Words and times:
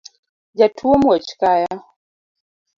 Jatuo 0.57 0.93
muoch 1.01 1.27
kayo 1.41 1.77